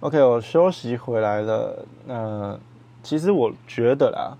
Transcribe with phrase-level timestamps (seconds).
[0.00, 1.84] OK，我休息回来了。
[2.06, 2.58] 那
[3.02, 4.32] 其实我觉得啦，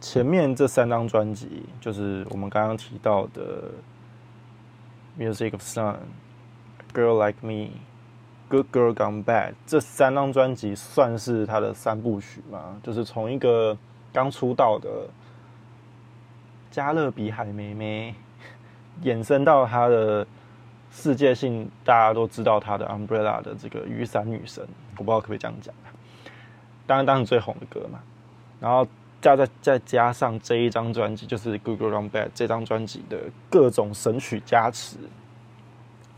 [0.00, 3.70] 前面这三张专辑，就是我们刚刚提到的
[5.22, 5.94] 《Music of Sun》、
[6.92, 7.52] 《Girl Like Me》、
[8.48, 12.80] 《Good Girl Gone Bad》这三张专辑，算是他的三部曲嘛？
[12.82, 13.78] 就是从一个
[14.12, 15.06] 刚出道的
[16.72, 18.12] 加勒比海妹妹，
[19.04, 20.26] 衍生到他的。
[20.90, 24.66] 世界性，大家都知道她的 Umbrella 的这个雨伞女神，
[24.96, 25.74] 我不知道可不可以这样讲
[26.86, 28.00] 当然，当时最红的歌嘛。
[28.58, 28.86] 然后
[29.20, 33.18] 加再再加上这一张专辑，就是《Good Girl Gone Bad》这张专辑的
[33.50, 34.96] 各种神曲加持，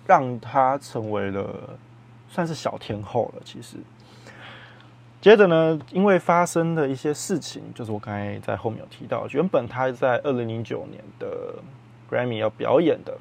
[0.07, 1.79] 让她成为了
[2.29, 3.43] 算是小天后了。
[3.45, 3.77] 其实，
[5.21, 11.57] 接着呢，因为发生的一些事情，就是我刚才在后面有提到，原本她在二零零九年的
[12.11, 13.19] Grammy 要表演的。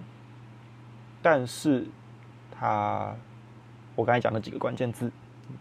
[1.22, 1.86] 但是，
[2.52, 3.14] 他，
[3.96, 5.12] 我刚才讲的几个关键字，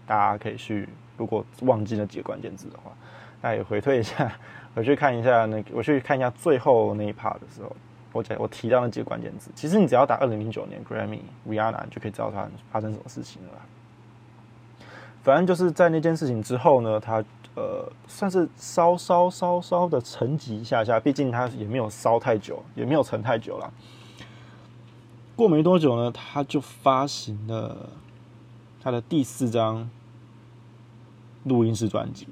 [0.07, 2.93] 大家可以去，如果忘记那几个关键字的话，
[3.41, 4.33] 那也回退一下，
[4.75, 7.75] 回去看一下那个，我去看一下最后那一 part 的时候，
[8.13, 13.51] 我讲我提到那几个关键字，其实你只要打二零零九年 Grammy Rihanna 就可以知道他发生什么事情了。
[15.23, 17.23] 反正就是在那件事情之后呢，他
[17.55, 23.71] 呃算是稍稍稍稍的沉寂一下下，毕竟他也没有烧太久，也没有沉太久了。
[25.39, 27.91] 过没多久呢，他就发行了
[28.83, 29.89] 他的第四张
[31.45, 32.27] 录音室专辑，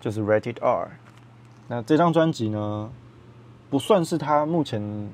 [0.00, 0.92] 就是 Rated R。
[1.68, 2.90] 那这张专辑呢，
[3.68, 5.10] 不算是他目前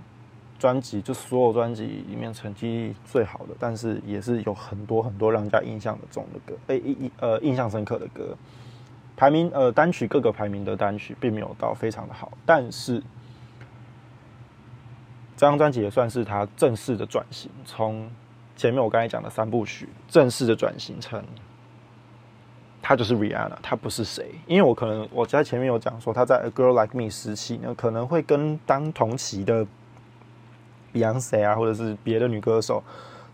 [0.61, 8.37] 专辑就所有专辑里面成绩最好的，但是也是有很多很多让人家印象的中的歌，被印呃印象深刻的歌。
[9.17, 13.03] 排名呃单曲各个排名的单曲并没有到非常的好，但是。
[15.39, 18.11] 这张专辑也算是他正式的转型，从
[18.57, 21.23] 前面我刚才讲的三部曲正式的转型成，
[22.83, 24.33] 他就是 Rihanna，他不是谁。
[24.49, 29.65] 因为我可能我在前面有讲说他在 A Girl Like Me 时期呢，可能会跟当同期的
[30.93, 32.83] Beyonce 啊，或者是别的女歌手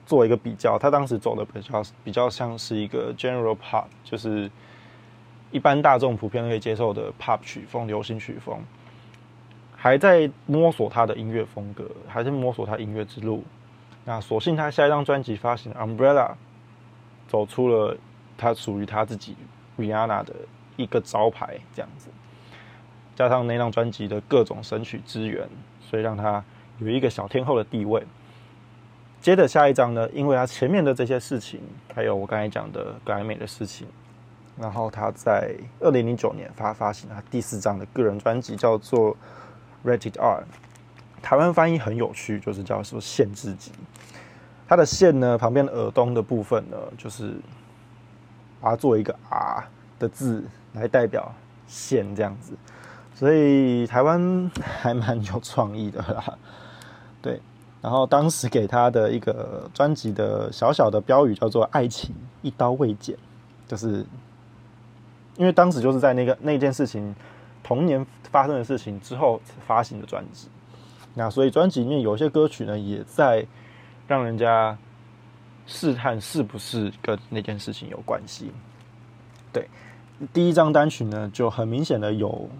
[0.05, 0.79] 做一个比较。
[0.79, 4.51] 他当时走的比较比较像是一个 General Pop，就是
[5.51, 8.61] 一般大众普遍可以接受的 Pop 曲风、流行曲风。
[9.85, 13.45] 还在摸索他的音乐风格，还在摸索他音乐之路。
[14.07, 16.31] 那所幸他下一张专辑发行《Umbrella》，
[17.29, 17.95] 走出了
[18.39, 19.37] 他属于他自己
[19.77, 20.35] Rihanna 的
[20.77, 22.09] 一个招牌，这样子。
[23.15, 25.47] 加上那张专辑的各种神曲资源，
[25.83, 26.43] 所以让他
[26.79, 28.03] 有一个小天后的地位。
[29.21, 31.61] 接着下一张呢，因为他前面的这些事情，
[31.95, 33.87] 还有我刚才讲的格莱美的事情，
[34.59, 39.15] 然后他在二零零九年发发行他第四张的个人专辑，叫做。
[39.85, 40.45] Rated R，
[41.21, 43.71] 台湾翻译很有趣，就是叫什么限制级。
[44.67, 47.35] 它的线呢，旁边的耳东的部分呢，就是
[48.61, 49.65] 把它做一个 R
[49.99, 51.35] 的字来代表
[51.67, 52.55] 线这样子。
[53.15, 56.39] 所以台湾还蛮有创意的啦。
[57.21, 57.41] 对，
[57.83, 63.17] 然后当时给他的一个专辑的小小的标语叫做“爱情一刀未剪”，
[63.69, 64.05] 就是
[65.37, 67.15] 因为当时就是在那个那件事情。
[67.67, 70.49] 同年发生的事情之后发行的专辑，
[71.15, 73.47] 那所以专辑里面有些歌曲呢，也在
[74.09, 74.77] 让人家
[75.69, 78.51] 试探是不是跟那件事情有关系。
[79.53, 79.69] 对，
[80.33, 82.51] 第一张单曲呢，就很明显的有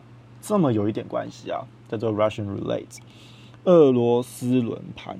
[0.41, 2.99] 这么有一点关系啊，叫做 Russian Roulette，
[3.65, 5.19] 俄罗斯轮盘。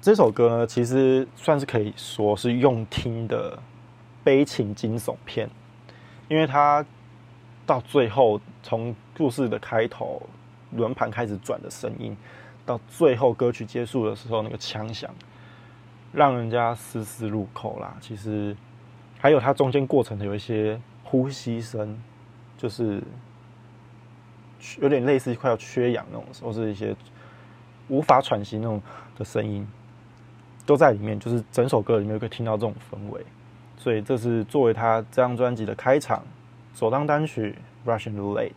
[0.00, 3.58] 这首歌呢，其实算是可以说是用听的
[4.24, 5.50] 悲情惊悚片。
[6.32, 6.82] 因为他
[7.66, 10.22] 到最后，从故事的开头，
[10.70, 12.16] 轮盘开始转的声音，
[12.64, 15.14] 到最后歌曲结束的时候，那个枪响，
[16.10, 17.94] 让人家丝丝入扣啦。
[18.00, 18.56] 其实
[19.18, 22.02] 还有它中间过程的有一些呼吸声，
[22.56, 23.02] 就是
[24.80, 26.96] 有点类似快要缺氧那种，或是一些
[27.88, 28.80] 无法喘息那种
[29.18, 29.68] 的声音，
[30.64, 31.20] 都在里面。
[31.20, 33.22] 就是整首歌里面可以听到这种氛围。
[33.82, 36.22] 所以这是作为他这张专辑的开场，
[36.72, 37.58] 首张单曲
[37.90, 38.52] 《Russian Roulette》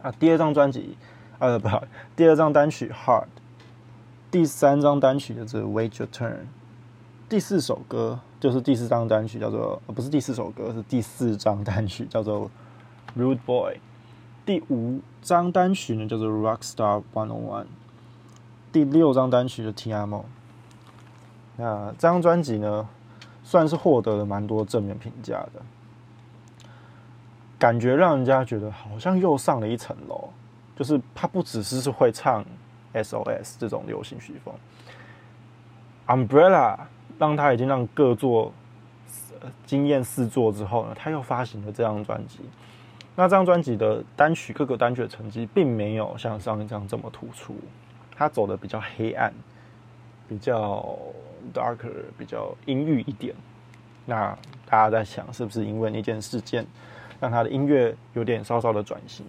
[0.00, 0.96] 啊，第二张专辑，
[1.40, 1.82] 呃，不好，
[2.14, 3.24] 第二张单曲《Hard》，
[4.30, 6.34] 第三张单曲就是《Wait Your Turn》，
[7.28, 12.48] 第四首歌就是第四张单曲叫做，不是第四首歌，是第四张单曲叫做
[13.20, 13.74] 《Rude Boy》，
[14.46, 17.64] 第五张单曲呢叫做《Rockstar One On One》，
[18.70, 20.20] 第六张单曲是《Ti Amo》。
[21.56, 22.88] 那这张专辑呢？
[23.46, 25.62] 算是获得了蛮多正面评价的，
[27.56, 30.28] 感觉让人家觉得好像又上了一层楼。
[30.74, 32.44] 就是他不只是是会唱
[32.92, 34.52] SOS 这种流行曲风。
[36.08, 36.76] Umbrella
[37.18, 38.52] 让他已经让各座
[39.64, 42.40] 惊艳四座之后呢，他又发行了这张专辑。
[43.14, 47.56] 那这张专辑的单曲各个单曲的成绩并没有像上一张这么突出，
[48.16, 49.32] 他走的比较黑暗，
[50.28, 50.84] 比较
[51.52, 53.34] darker，比较阴郁一点。
[54.04, 56.66] 那大家在想，是不是因为那件事件
[57.20, 59.26] 让他的音乐有点稍稍的转型，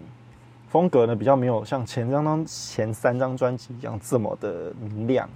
[0.69, 5.27] 风格呢比较没有像前张张前三张专辑一样这么的明亮？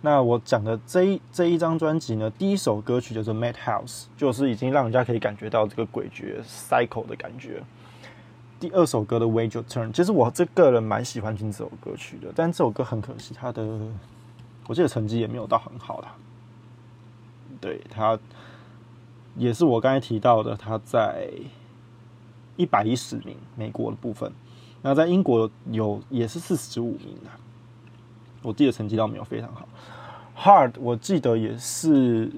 [0.00, 7.62] 那我讲的这一这一张专辑呢，第一首歌曲就是 Madhouse，就是已经让人家可以感觉到这个诡谲 cycle 的感觉。
[8.60, 13.62] 第二首歌的 Wait Your Turn，其实我这个人蛮喜欢听这首歌曲的，但这首歌很可惜，它的
[14.68, 16.14] 我记得成绩也没有到很好啦。
[17.60, 18.16] 对他
[19.36, 21.28] 也是我刚才提到的，他在
[22.56, 24.32] 一百一十名美国的部分，
[24.82, 27.30] 那在英国有也是四十五名的。
[28.42, 29.68] 我记得成绩倒没有非常好
[30.36, 32.30] ，Hard 我记得也是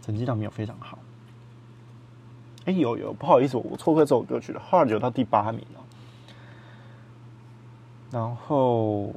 [0.00, 0.98] 成绩倒没有非常好。
[2.64, 4.62] 哎，有有不好意思，我错过这首歌曲了。
[4.70, 5.84] Hard 有到第八名哦。
[8.10, 9.12] 然后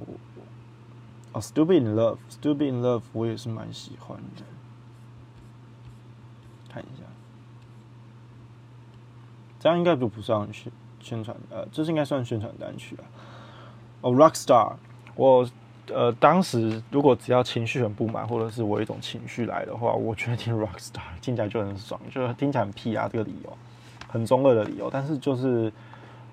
[1.39, 4.43] ，Stupid in Love，Stupid in Love 我也是蛮喜欢的。
[6.69, 7.03] 看一下，
[9.59, 13.03] 这样应该就不算宣宣传，呃，这是应该算宣传单曲了。
[14.01, 14.75] 哦，Rockstar。
[15.15, 15.49] 我
[15.87, 23.57] 呃，当时如果只要情绪很不满，或者是我一种情绪来的话，我觉得听 Rockstar 听起来就很爽，就是听起来很屁啊，这个理由
[24.07, 25.71] 很中二的理由，但是就是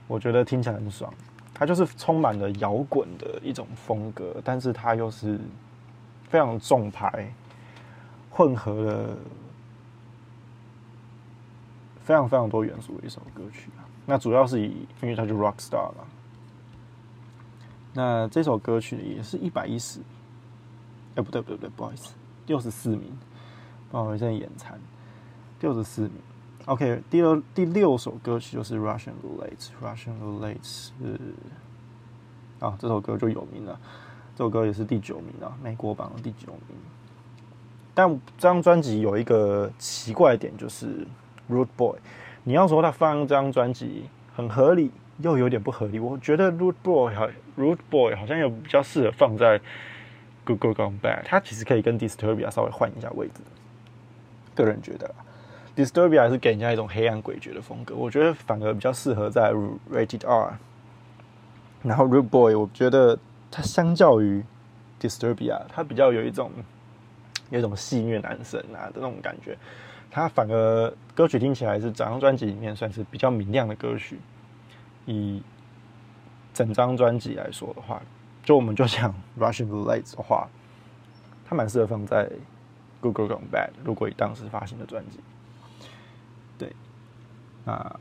[0.06, 1.12] 我觉得听起来很爽。
[1.54, 5.38] 它就是充满了摇滚的一种风格，但是它又是
[6.28, 7.32] 非常重牌，
[8.28, 9.16] 混合了
[12.02, 13.70] 非常非常多元素的一首歌曲。
[14.04, 16.04] 那主要是以因为它就 Rockstar 嘛。
[17.92, 20.00] 那这首歌曲也是一百一十，
[21.14, 22.12] 哎，不对不对不对，不好意思，
[22.48, 23.16] 六十四名，
[23.90, 24.76] 不好意思，眼馋，
[25.60, 26.12] 六十四名。
[26.66, 30.92] OK，第二第六首歌曲就是 Russian Roulette，Russian Roulette 是
[32.58, 33.78] 啊，这首歌就有名了，
[34.34, 36.76] 这首歌也是第九名啊，美国榜的第九名。
[37.94, 38.08] 但
[38.38, 41.06] 这张专辑有一个奇怪点，就是
[41.50, 41.98] Root Boy，
[42.44, 44.90] 你要说他放这张专辑很合理。
[45.18, 49.60] 又有点不合理，我觉得 Root Boy 好，Root Boy 好像又比较适合放在
[50.44, 53.34] Google Gone Bad，它其实可以跟 Disturbia 稍微换一下位置。
[54.56, 55.14] 个人觉得
[55.76, 59.52] ，Disturbia 是给人家一种黑暗诡谲的风格，我觉得反而比较适合在
[59.92, 60.58] Rated R。
[61.82, 63.18] 然后 Root Boy 我觉得
[63.50, 64.42] 它相较于
[65.00, 66.50] Disturbia，它比较有一种
[67.50, 69.56] 有一种戏虐男神啊的那种感觉，
[70.10, 74.18] 它反而歌曲听起来是整张专辑里面算是比较明亮的歌曲。
[75.06, 75.42] 以
[76.54, 78.00] 整张专辑来说的话，
[78.42, 80.48] 就我们就讲 Russian Roulette 的话，
[81.44, 82.30] 它蛮适合放在
[83.02, 83.68] Google Gone Bad。
[83.84, 85.20] 如果以当时发行的专辑，
[87.64, 88.00] 那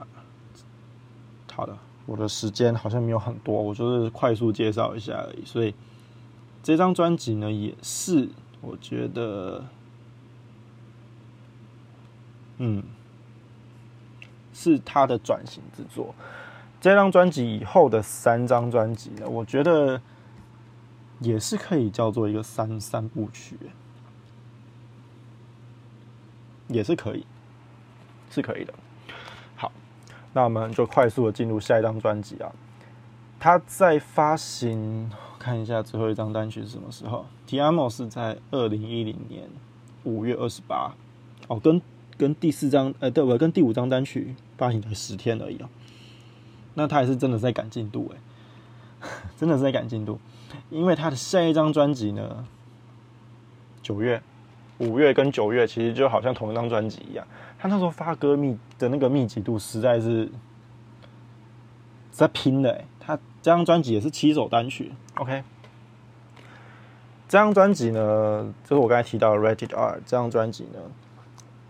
[1.54, 5.46] 好的，我的时间好像没有很多，我就是快速介绍一下而已。
[5.46, 5.74] 所以
[6.62, 8.28] 这张专辑呢，也是
[8.60, 9.64] 我觉得，
[12.58, 12.84] 嗯，
[14.54, 16.16] 是他的转型之作。
[16.82, 20.02] 这张专辑以后的三张专辑呢，我觉得
[21.20, 23.58] 也是可以叫做一个三三部曲，
[26.68, 27.26] 也是可以，
[28.30, 28.74] 是可以的。
[30.34, 32.52] 那我们就快速的进入下一张专辑啊。
[33.40, 39.44] 他在发行，看一下最后一张单曲是什么时候？Tiamo 是在二零一零年
[40.04, 40.94] 五月二十八。
[41.48, 41.82] 哦，跟
[42.18, 45.70] 跟第四张，呃，对，我跟第五张单曲发行才十天而已啊。
[46.76, 50.18] 那他也是真的在赶进度哎， 真的是在赶进度，
[50.70, 52.48] 因为他的下一张专辑呢，
[53.82, 54.24] 九月、
[54.78, 57.28] 五月跟九月其实就好像同一张专辑一样，
[57.64, 60.30] 他那时候发歌密的那个密集度实在是
[62.12, 65.42] 在拼的哎，他这张专辑也是七首单曲，OK，
[67.30, 70.80] 这张专辑呢，就是我刚才提到的 Rated R 这张专辑呢。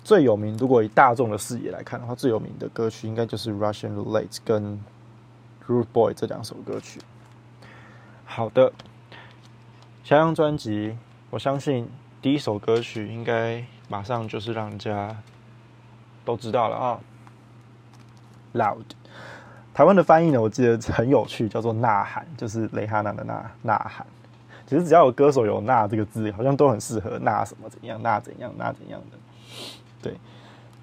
[0.03, 4.63] 最有名，如果以大众的视野来看的话，最有名的歌曲应该就是《Russian Roulette》跟
[5.67, 6.99] 《Rude Boy》这两首歌曲。
[8.25, 8.73] 好的，
[10.03, 10.97] 下张专辑，
[11.29, 11.87] 我相信
[12.19, 15.15] 第一首歌曲应该马上就是让人家
[16.25, 16.99] 都知道了啊，
[18.57, 18.77] 《Loud》。
[19.73, 24.05] 台湾的翻译呢，我记得很有趣，叫做“呐喊”，就是蕾哈娜的“呐呐喊”。
[24.67, 29.17] 其实只要有歌手有“呐”这个字，好像都很适合“呐什么怎样，呐怎样，呐怎样的。
[30.01, 30.15] 对，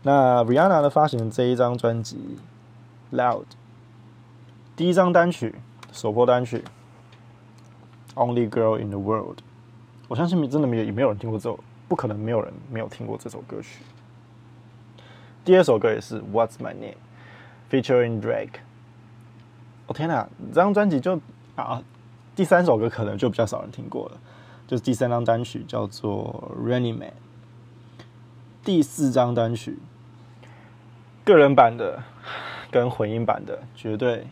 [0.03, 2.39] 那 Rihanna 的发行这一张专辑
[3.17, 3.43] 《Loud》，
[4.75, 5.55] 第一张单曲
[5.93, 6.65] 首播单曲
[8.17, 9.39] 《Only Girl in the World》，
[10.09, 13.83] 我相信真的没有也没有人听过这首，不可能没有人没有听过这首歌曲。
[15.45, 16.95] 第二首歌也是《What's My Name》
[17.71, 18.61] ，featuring Drake。
[19.87, 21.19] 我天哪，这张专辑就
[21.57, 21.83] 啊，
[22.37, 24.21] 第三首歌可能就比较少人听过了，
[24.67, 27.09] 就是第三张单曲叫做《Running Man》。
[28.63, 29.79] 第四张单曲，
[31.25, 32.03] 个人版的
[32.71, 34.27] 跟混音版的，绝对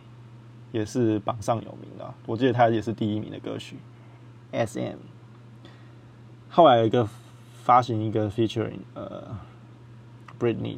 [0.71, 2.13] 也是榜上有名的。
[2.27, 3.77] 我记得它也是第一名的歌曲。
[4.51, 4.97] S.M.
[6.49, 7.09] 后来有一个
[7.63, 9.35] 发行一个 featuring 呃
[10.39, 10.77] Britney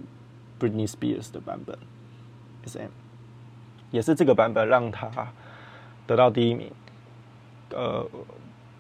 [0.62, 1.76] Britney Spears 的版本。
[2.66, 2.92] S.M.
[3.90, 5.10] 也是这个版本让他
[6.06, 6.72] 得到第一名，
[7.72, 8.06] 呃，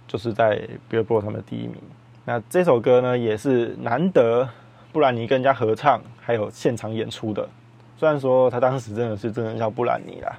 [0.07, 1.77] 就是在 Billboard 上面的第一名。
[2.23, 4.47] 那这首歌呢，也是难得
[4.93, 7.50] 布兰妮跟人家合唱，还有现场演出的。
[7.97, 10.38] 虽然说他当时真的是真的叫布兰妮啦，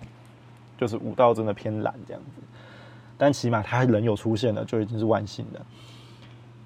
[0.78, 2.40] 就是舞蹈真的偏懒这样子，
[3.18, 5.60] 但起码他人有出现了，就已经是万幸的。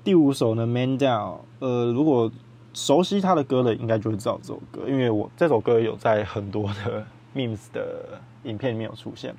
[0.04, 2.30] 第五首呢，《Man Down》，呃，如果
[2.76, 7.06] 熟悉他的歌的，应该就会知道这首歌，因为我这首歌有在很多的。
[7.36, 9.36] memes 的影片里面有出现。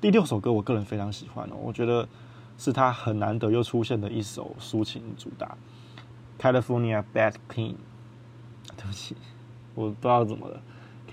[0.00, 2.08] 第六首歌，我个人非常喜欢哦，我觉得
[2.56, 5.58] 是他很难得又出现的一首抒情主打，
[6.40, 7.72] 《California Bad King》。
[8.76, 9.16] 对不起，
[9.74, 10.62] 我不知道怎么了，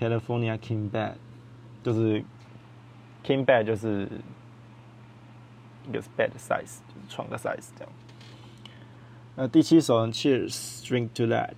[0.00, 1.10] California King Bad》
[1.82, 2.22] 就是
[3.24, 4.08] King Bad 就是
[5.88, 7.92] 一个 bad size，就是床的 size 这样。
[9.38, 10.50] 那第七首《Cheers》
[10.82, 11.52] ，Drink to That。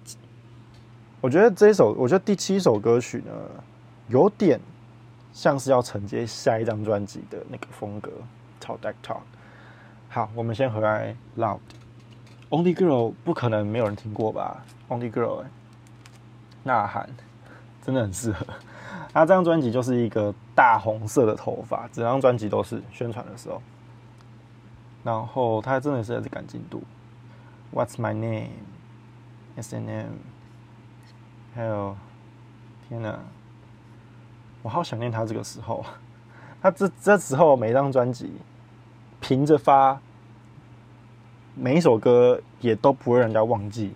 [1.21, 3.33] 我觉得这一首，我觉得第七首歌曲呢。
[4.09, 4.59] 有点
[5.35, 8.11] 像是要承接下一张专辑的那个风格，
[8.59, 9.21] 超 dark talk。
[10.09, 11.61] 好，我们先回来 loud。
[12.49, 15.45] Only girl 不可能没有人听过吧？Only girl，
[16.65, 17.09] 呐喊
[17.85, 18.47] 真的很适合。
[19.13, 23.63] 他这张专辑就是一个大红色的头发，整张专辑都是宣传的时候。
[25.05, 26.83] 然后他真的是在赶进度。
[27.73, 30.13] What's my name？S N M。
[31.55, 31.97] 还有，
[32.89, 33.19] 天哪！
[34.63, 35.85] 我好想念他这个时候，
[36.63, 38.33] 他这这时候每张专辑
[39.21, 40.01] 平着发，
[41.55, 43.93] 每一首歌也都不会让人家忘记，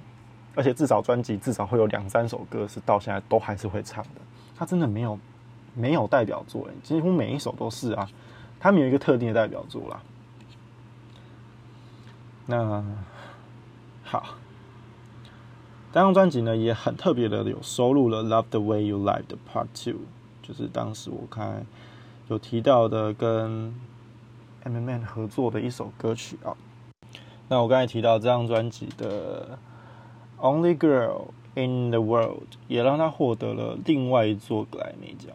[0.55, 4.21] 而且至少专辑至少会有两三首歌是到现在都还是会唱的。
[4.57, 5.19] 他真的没有
[5.75, 8.09] 没有代表作，几乎每一首都是啊，
[8.59, 10.01] 他没有一个特定的代表作啦。
[12.47, 12.85] 那
[14.13, 14.35] 好，
[15.91, 20.01] 这张专辑呢也很特别的，有收录了《Love the Way You Live》的 Part Two。
[20.43, 21.65] 就是当时我看
[22.29, 23.75] 有提到的跟
[24.65, 26.55] M&M 合作的一首歌曲啊。
[27.49, 29.59] 那我刚才提到这张专辑的
[30.43, 32.37] 《Only Girl in the World》
[32.69, 35.35] 也让他获得了另外一座格莱美奖。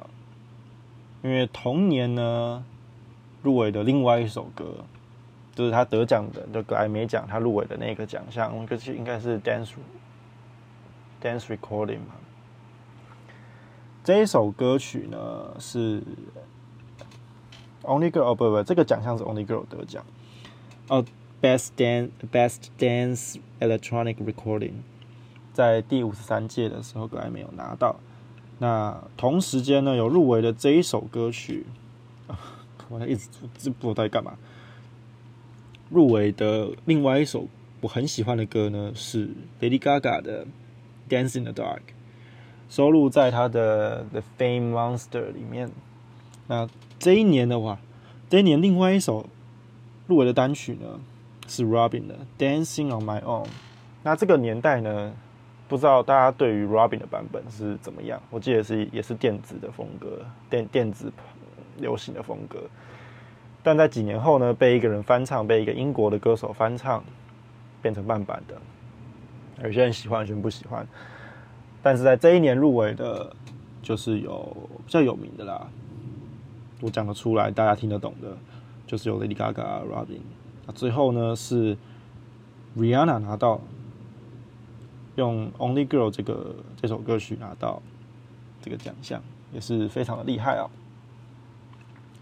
[1.24, 2.64] 因为同年呢
[3.42, 4.86] 入围的另外一首歌，
[5.58, 9.72] 就是他得奖的就格莱美奖，他入围的那个奖项，应该是应该是 Dance
[11.20, 12.14] Dance Recording 嘛。
[14.04, 16.04] 这一首歌曲呢是
[17.82, 20.06] Only Girl 哦不不，这个奖项是 Only Girl 得奖
[20.90, 21.04] 哦
[21.42, 24.74] ，Best Dance Best Dance Electronic Recording，
[25.54, 27.96] 在第五十三届的时候格莱美有拿到。
[28.60, 31.66] 那同时间呢有入围的这一首歌曲
[32.28, 32.38] 啊，
[32.90, 34.38] 我一直不知道在干嘛。
[35.90, 37.48] 入围的另外一首
[37.82, 39.30] 我很喜欢的歌呢是
[39.62, 40.46] Lady Gaga 的
[41.10, 41.82] Dance in the Dark。
[42.70, 45.72] 收录在他的《The Fame Monster》里面。
[46.48, 46.68] 那
[47.00, 47.80] 这一年的话，
[48.30, 49.26] 这一年另外一首
[50.06, 51.00] 入围的单曲呢
[51.48, 53.46] 是 Robin 的《Dancing on My Own》。
[54.04, 55.14] 那这个年代呢，
[55.70, 58.22] 不知道大家对于 Robin 的版本是怎么样？
[58.30, 61.10] 我记得是也是电子的风格，电电子
[61.78, 62.64] 流行的风格。
[63.68, 67.04] 但在几年后呢，被一个人翻唱，被一个英国的歌手翻唱，
[67.82, 68.56] 变成慢版的。
[69.62, 70.88] 有些人喜欢，有些人不喜欢。
[71.84, 73.36] 但是在这一年入围的，
[73.82, 74.56] 就是有
[74.86, 75.68] 比较有名的啦，
[76.80, 78.38] 我讲得出来，大家听得懂的，
[78.86, 80.22] 就是有 Lady Gaga、Robin。
[80.66, 81.78] 那最后呢是
[82.78, 83.60] Rihanna 拿到，
[85.18, 87.82] 用 Only Girl 这个这首歌曲拿到
[88.62, 89.22] 这个奖项，
[89.52, 90.70] 也是非常的厉害啊。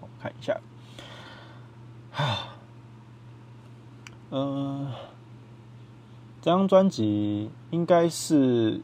[0.02, 0.60] 我看一下，
[2.16, 2.56] 啊，
[4.32, 4.92] 嗯，
[6.42, 8.82] 这张专辑应该是。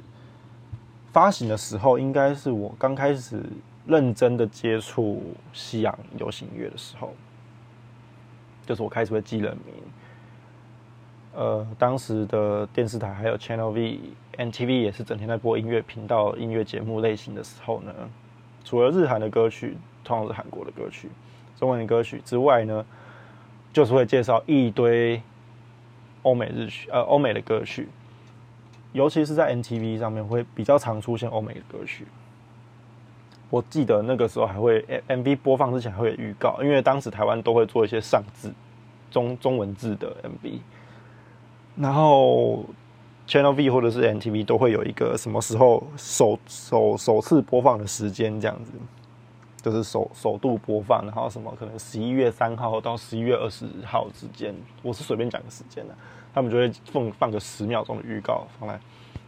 [1.14, 3.44] 发行的时候，应该是我刚开始
[3.86, 5.22] 认真的接触
[5.52, 7.14] 西洋流行音乐的时候，
[8.66, 9.76] 就是我开始会记人名。
[11.34, 14.00] 呃，当时的电视台还有 Channel V、
[14.38, 17.94] NTV 也是整天在播音乐频道、音乐节目类型的时候呢，
[18.64, 21.10] 除了日韩的歌曲，通常是韩国的歌曲，
[21.60, 22.86] 中文的歌曲之外呢，
[23.74, 25.22] 就是会介绍一堆
[26.24, 27.88] 欧美日曲，呃，欧美的歌曲，
[28.94, 32.06] 尤其是在 NTV 上面会比较常出现欧美的歌曲。
[33.50, 38.54] 我记得那个时候还会 MV 播放之前还会有预告，因为当时台湾都会做一些上字
[39.10, 40.60] 中中文字的 MV，
[41.76, 42.64] 然后
[43.28, 48.72] Channel V 或者是 NTV 都会有一个什么时候首首首次播放的时间这样子，
[49.62, 55.96] 就是首首度播放，然后什么可能十一月三号到十一月二十号之间，我是随便讲个时间的，
[56.34, 58.80] 他们就会放放个十秒钟的预告放在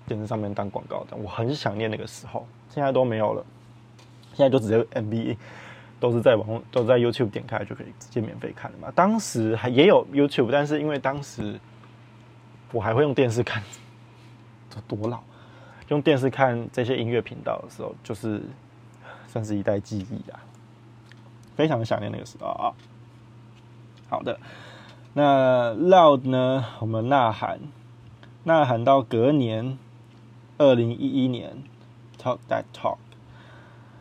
[0.08, 3.46] 电视上面当广告的，我很想念那个时候，现在都没有了。
[4.34, 5.38] 现在就直接 MV
[6.00, 8.92] 都是在网都在 YouTube 点开就可以直接免费看的嘛。
[8.96, 11.60] 当时还也有 YouTube，但是因为当时
[12.72, 13.62] 我还会用电视看，
[14.72, 15.20] 这 多老！
[15.90, 18.42] 用电视看这些音乐频道的时候，就是
[19.34, 20.40] 算是一代记忆啊，
[21.56, 22.70] 非常的想念那个时候啊。
[24.08, 24.40] 好的，
[25.14, 26.64] 那 Loud 呢？
[26.80, 27.60] 我们呐喊，
[28.44, 29.80] 呐喊到隔年，
[30.60, 31.64] 二零一一年
[32.22, 32.98] ，Talk That Talk。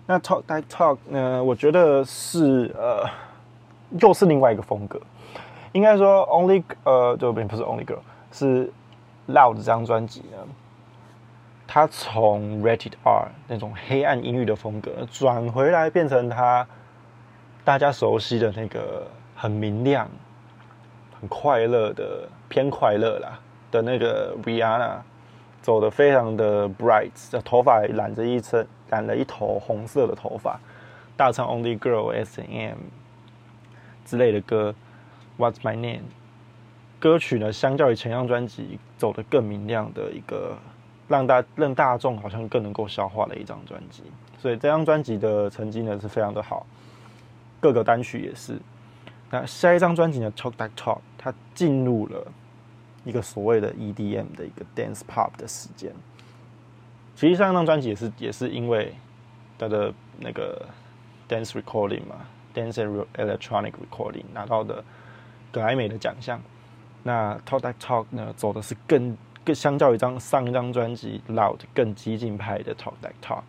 [0.04, 1.42] 那 Talk That Talk 呢？
[1.42, 3.08] 我觉得是呃，
[3.98, 5.00] 又是另外一个风格。
[5.72, 8.00] 应该说，Only 呃，这边不是 Only Girl，
[8.32, 8.70] 是
[9.28, 10.36] Loud 这张专辑呢。
[11.66, 16.66] 他从 Rated R 那种黑暗音域的风格，转回来变成他
[17.64, 20.09] 大家熟悉的那个很明亮、
[21.21, 23.38] 很快乐的偏快乐啦
[23.71, 24.99] 的那个 Rihanna，
[25.61, 28.66] 走的非常的 bright，头发染着一层。
[28.92, 30.61] 染了一头红色的头发，
[31.16, 32.76] 大唱 Only Girl S M
[34.04, 34.75] 之类的歌
[35.38, 36.02] ，What's My Name？
[37.00, 40.59] 歌曲呢，相较于前张专辑，走的更明亮的一个，
[41.09, 44.02] 让大让大众好像更能够消化的一张专辑。
[44.38, 46.66] 所以这张专辑的成绩呢是非常的好，
[47.61, 48.59] 各个单曲也是。
[49.30, 52.26] 那下一张专辑呢，Talk That Talk，它进入了
[53.04, 55.92] 一个所谓的 EDM 的一个 Dance Pop 的时间。
[57.14, 58.94] 其实上一张专辑也是也是因为
[59.59, 60.66] 他的那个
[61.29, 62.16] dance recording 嘛
[62.53, 64.83] ，dance and electronic recording 拿到的
[65.53, 66.40] 格莱美的奖项。
[67.05, 73.42] 那 Talk That Talk 呢，走的是更更相较于张上一张专辑 Loud 更激进派的 Talk That Talk，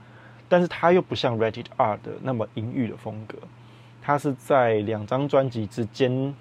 [0.49, 3.37] 但是它又不像 Rated R 的那么阴郁的风格，
[4.01, 6.33] 它是在两张专辑之间，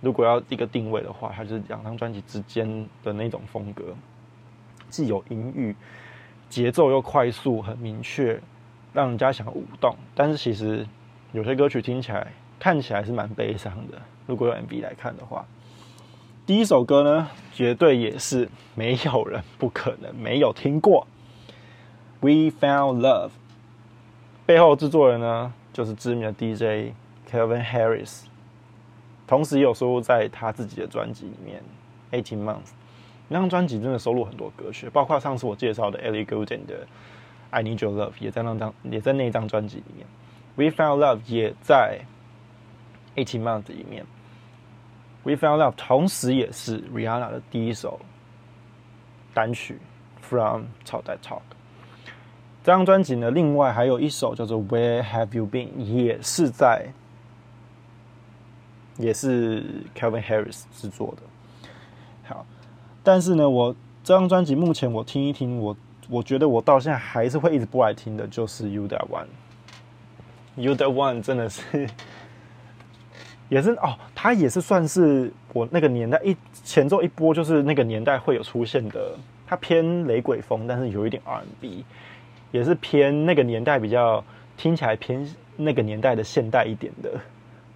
[0.00, 3.94] 如果要一个定位的话，它就是两张专辑之间的那种风格，
[4.88, 5.74] 既有阴郁。
[6.48, 8.40] 节奏又快速，很明确，
[8.92, 9.94] 让人家想舞动。
[10.16, 10.84] 但是其实
[11.30, 12.26] 有些歌曲听起来、
[12.58, 13.96] 看起来是蛮悲伤的。
[14.26, 15.46] 如果用 MV 来看的话，
[16.50, 21.06] 第一首歌呢，绝对也是没有人不可能没有听过。
[22.18, 23.30] We found love，
[24.46, 26.92] 背后制作人呢就是知名的 DJ
[27.30, 28.22] Kevin Harris，
[29.28, 31.62] 同时也有收录在他自己的专辑里面
[32.20, 32.54] 《Eighteen Months》。
[33.28, 36.74] 那张专辑真的收录很多歌曲，包括上次我介绍的 Ellie Goulding 的
[37.50, 40.04] 《I Need Your Love》也在那张也在那张专辑里面，
[40.72, 42.00] 《We Found Love》也在
[43.24, 44.02] 《Eighteen Months》里面，
[45.22, 48.00] 《We Found Love》同时也是 Rihanna 的第一首
[49.34, 49.78] 单曲
[50.22, 51.38] 《From Talk That Talk》。
[52.62, 56.92] 这张专辑呢，另外还有一首叫做《Where Have You Been》，也是在
[58.98, 61.22] 也是 Kevin Harris 制作的。
[62.28, 62.46] 好。
[63.02, 65.76] 但是呢，我这张专辑目前我听一听，我
[66.08, 69.24] 我觉得我到现在还是会一直不爱听的，就是《You That One》。
[70.62, 71.88] 《You That One》真的是，
[73.50, 76.34] 也是哦，它也是算是我那个年代一
[76.64, 79.14] 前奏一波就是那个年代会有出现的，
[79.46, 81.84] 它偏雷鬼风，但是有一点 R&B，
[82.52, 84.24] 也是偏那个年代比较
[84.56, 87.10] 听起来偏那个年代的现代一点的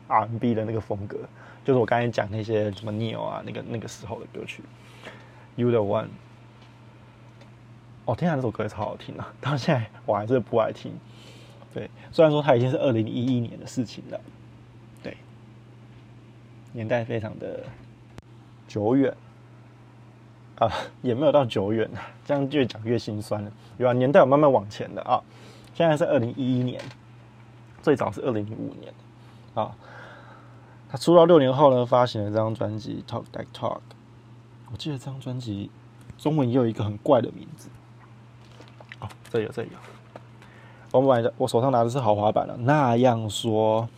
[0.09, 1.19] R&B 的那个风格，
[1.65, 4.63] 就是我刚才讲那些什么 Neo 啊，那个那个时候的歌曲。
[5.57, 6.07] You the one，
[8.05, 9.33] 哦，天啊，这首歌也超好听啊！
[9.41, 10.93] 到现在我还是不爱听。
[11.73, 14.21] 对，虽然说它已经是二零一一年的事情了，
[16.75, 17.61] 年代非常的
[18.67, 19.15] 久远
[20.59, 20.69] 啊，
[21.03, 23.53] 也没有到久远啊，这样越讲越心酸了。
[23.79, 25.23] 有啊，年代有慢慢往前的啊，
[25.73, 26.83] 现在是二零一一年，
[27.81, 28.93] 最早是二零零五年
[29.55, 29.71] 啊。
[30.91, 33.77] 他出道六年后呢，发行了这张专辑《Talk That Talk》。
[34.73, 35.71] 我记得这张专辑
[36.19, 37.69] 中文也有一个很怪的名字。
[38.99, 39.71] 哦，这有这有。
[40.91, 42.57] 我买的，我手上拿的是豪华版的。
[42.57, 43.89] 那样说，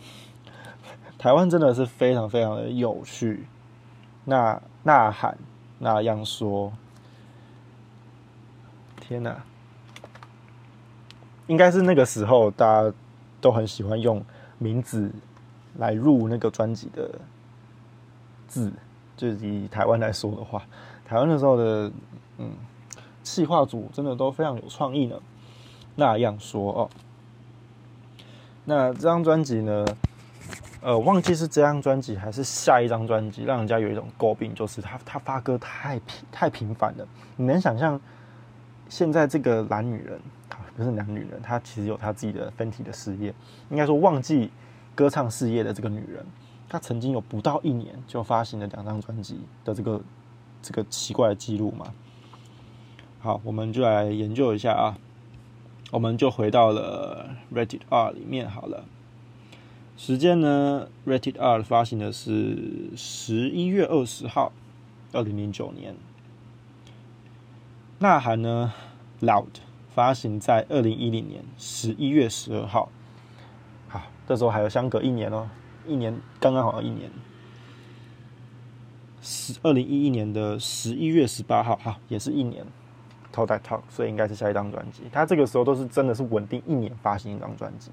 [1.17, 3.47] 台湾真的是非常非常的有趣。
[4.25, 5.37] 那呐喊，
[5.79, 6.71] 那样说，
[8.99, 9.43] 天哪！
[11.47, 12.93] 应该是那个时候大家
[13.39, 14.21] 都很喜欢用
[14.57, 15.09] 名字
[15.77, 17.09] 来入那个专辑的
[18.47, 18.71] 字，
[19.15, 20.61] 就是以台湾来说的话，
[21.05, 21.91] 台湾那时候的
[22.37, 22.51] 嗯，
[23.23, 25.19] 企划组真的都非常有创意呢。
[25.95, 26.89] 那样说哦，
[28.65, 29.85] 那这张专辑呢，
[30.81, 37.07] 呃，忘记是这张专辑还是下一张专辑，让人家有一种诟病，就是他他发歌太频太频繁了。
[37.35, 37.99] 你能想象
[38.87, 40.19] 现在这个男女人，
[40.75, 43.33] 不是男女人，她其实有她自己的分体的事业，
[43.69, 44.51] 应该说忘记
[44.93, 46.23] 歌唱事业的这个女人，
[46.69, 50.01] 她曾经有不到一年就发行了两张专辑的这个
[50.61, 51.91] 这个奇怪的记录吗？
[53.19, 54.97] 好，我们就来研究一下啊。
[55.91, 58.85] 我们就回到了 Rated R 里面好了。
[59.97, 64.53] 时间呢？Rated R 发行的是十一月二十号，
[65.11, 65.95] 二零零九年。
[67.97, 68.71] 呐喊呢
[69.21, 69.47] ？Loud
[69.95, 72.89] 发行在二零一零年十一月十二号。
[73.87, 75.49] 好，这时候还有相隔一年哦，
[75.87, 77.09] 一年刚刚好一年。
[79.19, 82.63] 十二零一一年的十一月十八号，哈，也是一年。
[83.33, 85.05] Talk That Talk，所以应该是下一张专辑。
[85.11, 87.89] 他这个时候都是真的是稳定一年发行一张专辑，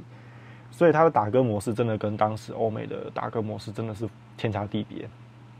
[0.77, 5.09] 所以他的打歌模式真的跟当时欧美的打歌模式真的是天差地别。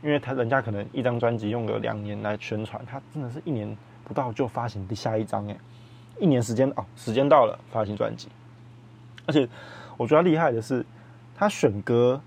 [0.03, 5.57] 因为他人家可能一张专辑用个两年来宣传，他真的是一年不到就发行下一张哎，
[6.19, 8.27] 一年时间哦，时间到了发行专辑。
[9.25, 9.47] 而且
[9.95, 10.85] 我觉得厉害的是，
[11.33, 12.21] 他选歌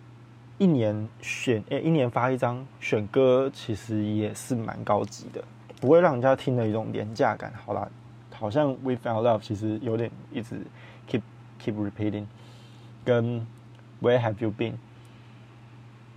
[0.57, 5.45] 一年选诶一年发一张，选歌其实也是蛮高级的。
[5.81, 7.53] 不会让人家听的一种廉价感。
[7.65, 7.89] 好啦，
[8.35, 10.57] 好像 We Found Love 其实有点一直
[11.09, 11.21] keep
[11.63, 12.25] keep repeating，
[13.09, 13.41] 跟
[14.03, 14.75] Where Have You Been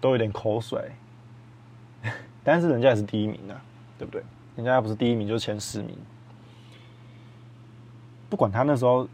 [0.02, 0.92] 都有点口水，
[2.44, 3.62] 但是人家也是第一名啊，
[3.98, 4.22] 对不对？
[4.58, 5.98] 人家不是第一名就是前十名。
[8.30, 9.08] 不管他那时候，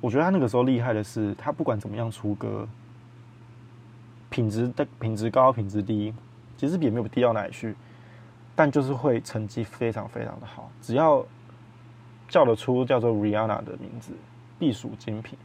[0.00, 2.68] 我觉得他那个时候厉害的是，他不管怎么样出歌，
[4.30, 6.14] 品质的品质高，品质低，
[6.56, 7.74] 其实也没有低到哪里去。
[8.54, 11.26] 但就是会成绩非常非常的好，只要
[12.28, 14.12] 叫得出叫做 Rihanna 的名字，
[14.56, 15.36] 必属精品。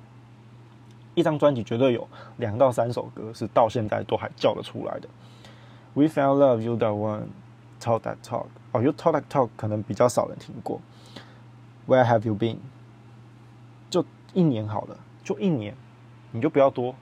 [1.16, 5.10] 一张专辑绝对有两到三首歌是到现在都还叫得出来的。
[5.94, 7.28] We found love, you the one,
[7.82, 8.46] talk that talk。
[8.72, 10.80] 哦，You talk that talk 可能比较少人听过。
[11.88, 12.58] Where have you been？
[13.90, 15.76] 就一年好了，就一年，
[16.32, 16.94] 你就不要多，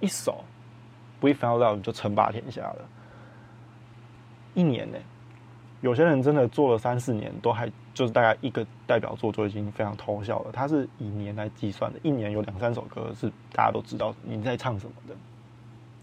[0.00, 0.44] 一首
[1.20, 2.88] We found love 就称霸天下了。
[4.54, 4.98] 一年呢？
[5.84, 10.50] 有些人真的做了三四年，都还就是大概一个代表作就已经非常偷笑了。
[10.50, 15.14] 他是以年来计算的，一年有两三首歌是大家都知道你在唱什么的，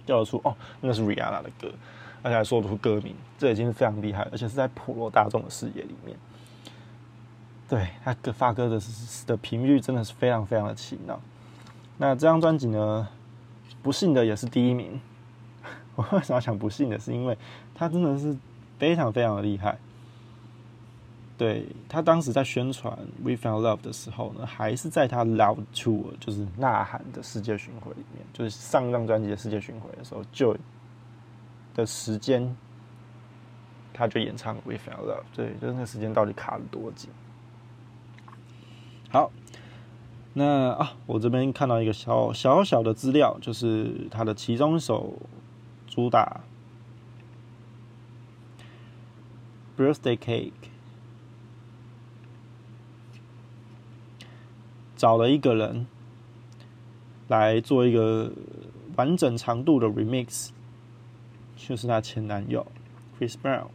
[0.06, 1.74] 叫得出哦，那是 Rihanna 的歌，
[2.22, 6.16] 而且还说得出歌名，这已经是非常厉害，而且是在普罗大众的视野里面。
[7.68, 8.80] 对他歌发歌的
[9.26, 11.20] 的频率真的是非常非常的奇妙。
[11.98, 13.08] 那这张专辑呢，
[13.82, 15.02] 不幸的也是第一名。
[15.96, 17.36] 我为什么想不幸的是，因为
[17.74, 18.38] 他真的是。
[18.82, 19.78] 非常非常的厉害，
[21.38, 22.92] 对他当时在宣传
[23.24, 30.58] 《We Found Love》的时候呢，还是在他《Loud Tour》就是呐喊的世界巡回里面，就是上张专辑的世界巡回的时候，就
[31.76, 32.56] 的时间，
[33.94, 37.12] 他就演唱《We Found Love》，对，就是那个时间到底卡了多紧？
[39.12, 39.32] 好，
[40.34, 45.14] 那啊，我这边看到一个小小小的资料，就是他的其中一首
[45.86, 46.42] 主打。
[49.82, 50.52] Birthday cake，
[54.96, 55.88] 找了一个人
[57.28, 58.32] 来做一个
[58.96, 60.50] 完整长度的 remix，
[61.56, 62.68] 就是他前男友
[63.18, 63.70] Chris Brown，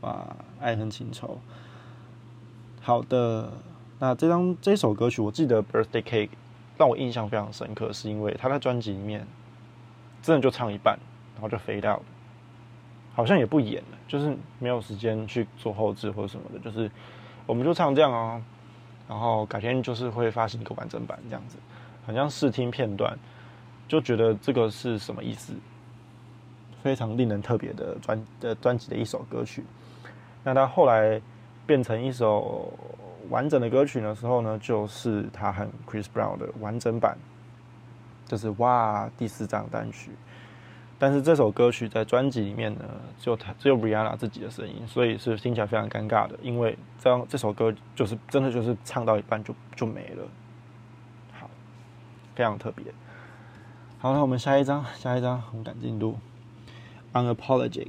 [0.00, 1.38] 哇，爱恨情仇。
[2.80, 3.52] 好的，
[4.00, 6.30] 那这张这首歌曲，我记得 Birthday cake
[6.76, 9.24] 让我印象非常深刻，是因为他在专辑里面
[10.20, 10.98] 真的就唱一半，
[11.34, 12.02] 然后就飞掉了。
[13.14, 16.90] 好像也不演了，就是没有时间去做后置或者什么的，就是
[17.46, 18.42] 我们就唱这样啊，
[19.08, 21.56] 然后改天就是会发行一个完整版这样子，
[22.06, 23.18] 好像试听片段，
[23.86, 25.52] 就觉得这个是什么意思？
[26.82, 29.62] 非常令人特别的专的专辑的一首歌曲。
[30.42, 31.20] 那他后来
[31.64, 32.72] 变成一首
[33.30, 37.16] 完整的歌曲的时候呢，就是他和 Chris Brown 的完整版，
[38.26, 40.10] 就是哇第四张单曲。
[41.02, 42.84] 但是这首歌曲在专辑里面呢，
[43.18, 46.38] 就他只有 Rihanna 自己的声音，所以是听起来非常尴尬的。
[46.40, 50.22] 因为这样这首歌就是真的就是唱到一半就就没了，
[51.40, 51.50] 好，
[52.36, 52.94] 非常特别。
[53.98, 56.18] 好，那我们下一张，下一张，我们赶进度。
[57.12, 57.88] Unapologetic，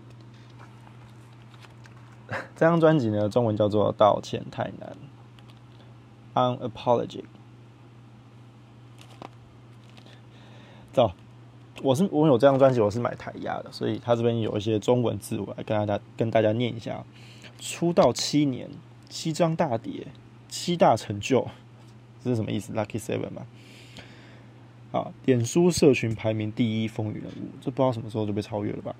[2.55, 4.97] 这张专辑呢，中文叫做《道歉太难》。
[6.57, 7.25] Unapologetic，
[10.91, 11.11] 走。
[11.83, 17.03] 我是我有这张专辑，我是买台压的，所以他这边有一些中文字，我来跟大家跟大家念一下。
[17.59, 18.69] 出道七年，
[19.09, 20.07] 七张大碟，
[20.47, 21.45] 七大成就，
[22.23, 23.45] 这是什么意思？Lucky Seven 吗？
[24.93, 28.95] 啊，脸书社群排名第一风云人物，这不知道什么时候就被超越了吧？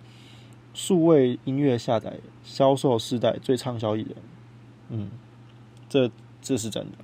[0.74, 4.16] 数位音乐下载销售世代最畅销艺人，
[4.90, 5.12] 嗯，
[5.88, 6.98] 这这是真的。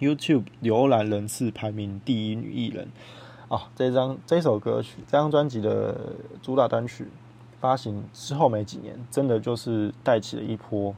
[0.00, 2.88] YouTube 浏览人次排名第一女艺人，
[3.48, 7.08] 啊，这张这首歌曲，这张专辑的主打单曲
[7.60, 10.94] 发行之后没几年，真的就是带起了一波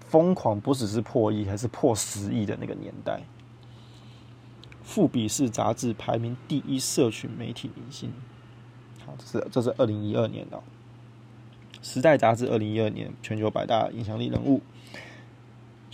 [0.00, 3.22] 疯狂，不只是破亿，还是破十亿的那个年代。
[4.82, 8.12] 富比士杂志排名第一社群媒体明星，
[9.04, 10.62] 好，这是这是二零一二年的。
[11.82, 14.62] 时代杂志二零一二年全球百大影响力人物，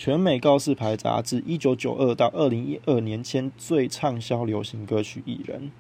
[0.05, 5.71] 全美告示牌杂志一九九二到二零一二年间最畅销流行歌曲艺人，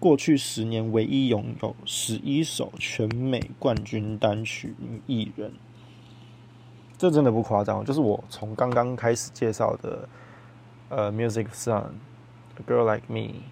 [0.00, 5.52] 过去十年唯一拥有十一首全美冠军单曲女艺人，
[6.96, 10.08] 这真的不夸张，就是我从刚刚开始介绍的，
[10.88, 11.90] 呃，Music Sun。
[12.56, 13.42] A girl like me,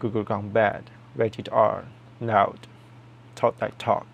[0.00, 0.82] Google gone bad,
[1.16, 1.84] rated R,
[2.20, 2.56] loud,
[3.36, 4.06] talk like talk,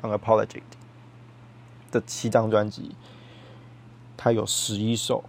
[0.00, 0.62] unapologetic。
[1.90, 2.94] 这七张专辑，
[4.16, 5.22] 他有十一首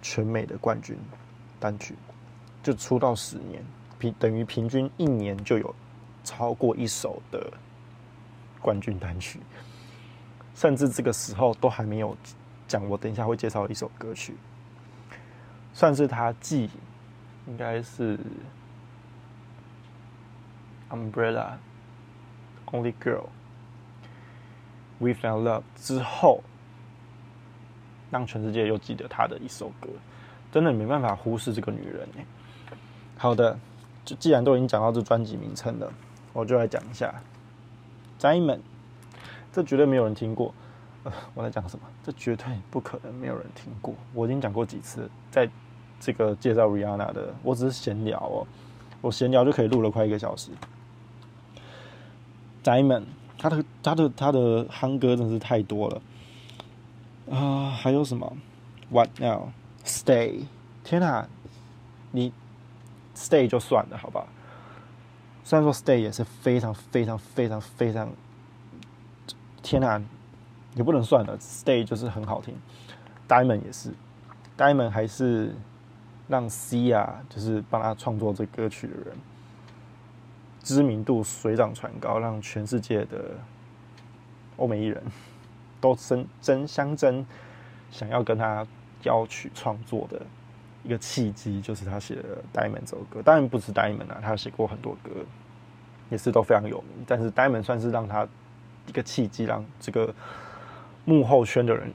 [0.00, 0.96] 全美的冠军
[1.60, 1.94] 单曲，
[2.62, 3.64] 就出道十年，
[3.98, 5.74] 平等于平均一年就有
[6.24, 7.52] 超过一首的
[8.60, 9.40] 冠军单曲，
[10.54, 12.16] 甚至这个时候都还没有
[12.66, 12.88] 讲。
[12.88, 14.36] 我等一下会介绍一首歌曲，
[15.72, 16.70] 算是他继
[17.46, 18.18] 应该是
[20.90, 21.58] Umbrella
[22.66, 23.26] Only Girl
[24.98, 26.42] We Found Love 之后，
[28.16, 29.88] 让全世界又记得她的一首歌，
[30.50, 32.24] 真的没办法忽视这个女人哎。
[33.16, 33.58] 好的，
[34.04, 35.92] 就既然都已经讲到这专辑名称了，
[36.32, 37.14] 我就来讲一下
[38.20, 38.60] Diamond，
[39.52, 40.52] 这绝对没有人听过。
[41.04, 41.84] 呃，我在讲什么？
[42.04, 43.94] 这绝对不可能没有人听过。
[44.12, 45.48] 我已经讲过几次，在。
[45.98, 48.46] 这个介绍 Rihanna 的，我只是闲聊哦，
[49.00, 50.50] 我闲聊就可以录了快一个小时。
[52.62, 53.04] Diamond，
[53.38, 56.02] 他的他的他的憨歌真是太多了
[57.30, 57.70] 啊！
[57.70, 58.36] 还有什么
[58.90, 60.44] ？What now？Stay？
[60.84, 61.28] 天哪，
[62.12, 62.32] 你
[63.14, 64.26] Stay 就算了，好吧？
[65.44, 68.10] 虽然说 Stay 也是非常非常非常非常，
[69.62, 70.00] 天哪，
[70.74, 72.54] 也不能算了，Stay 就是很好听。
[73.28, 73.92] Diamond 也是
[74.56, 75.54] ，Diamond 还是。
[76.28, 79.16] 让 C 啊，就是帮他创作这歌曲的人，
[80.60, 83.36] 知名度水涨船高，让全世界的
[84.56, 85.00] 欧美艺人
[85.80, 87.24] 都争争相争，
[87.90, 88.66] 想要跟他
[89.02, 90.20] 要曲创作的
[90.82, 92.22] 一个契机，就是他写的
[92.58, 93.22] 《Diamond》这首歌。
[93.22, 95.10] 当然不止《Diamond》啊，他写过很多歌，
[96.10, 97.04] 也是都非常有名。
[97.06, 98.26] 但是《Diamond》算是让他
[98.86, 100.14] 一个契机，让这个
[101.04, 101.92] 幕后圈的人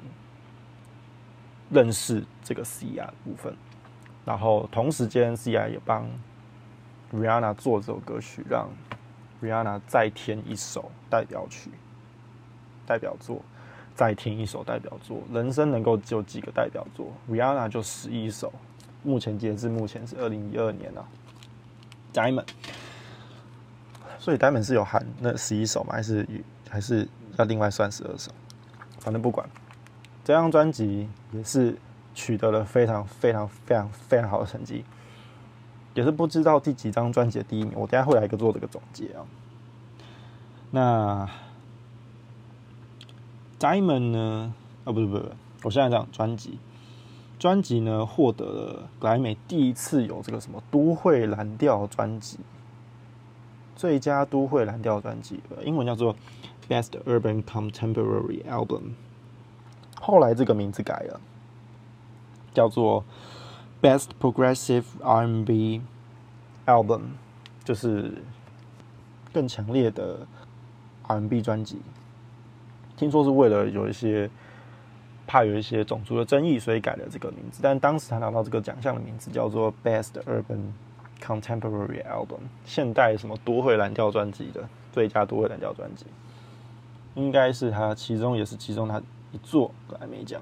[1.70, 3.56] 认识这个 C 啊部分。
[4.24, 6.08] 然后同时间，C.I 也帮
[7.12, 8.70] Rihanna 做这首歌曲，让
[9.42, 11.72] Rihanna 再添一首代表曲、
[12.86, 13.42] 代表作，
[14.02, 15.22] 再听一首代表作。
[15.32, 18.52] 人生能够就几个代表作，Rihanna 就十一首。
[19.04, 21.06] 目前截至目前是二零一二年啊
[22.12, 22.48] ，Diamond。
[24.18, 25.94] 所以 Diamond 是有含那十一首吗？
[25.94, 26.28] 还是
[26.68, 28.32] 还是要另外算十二首？
[28.98, 29.48] 反正不管，
[30.24, 31.78] 这张专辑也是。
[32.14, 34.84] 取得了非常非常非常非常好的成绩，
[35.94, 37.72] 也是不知道第几张专辑的第一名。
[37.78, 39.24] 我等下会来一个做这个总结啊。
[40.72, 41.30] 那
[43.62, 44.56] Diamond 呢？
[44.86, 46.58] 啊，不是不是，我现在讲专辑。
[47.38, 52.40] 专辑呢，获得了格莱美第一次有这个什么都会蓝调专辑，
[53.76, 56.16] 最佳都会蓝调专辑，英文叫做
[56.68, 58.94] Best Urban Contemporary Album。
[60.00, 61.22] 后来这个名字改了。
[62.54, 63.06] 叫做
[63.82, 65.82] Best Progressive R&B
[66.66, 67.02] Album，
[67.64, 68.22] 就是
[69.32, 70.28] 更强烈的
[71.08, 71.80] R&B 专辑。
[73.02, 74.30] 听说是为了有一些
[75.26, 77.60] 怕有一些种族的争议，所以改了这个名字。
[77.64, 80.74] 但当时他拿到这个奖项的名字叫做 Best Urban
[81.20, 86.06] Contemporary Album，现代什么都会蓝调专辑的最佳都会蓝调专辑，
[87.16, 90.40] 应该是他其中也是其中他一座格莱美奖。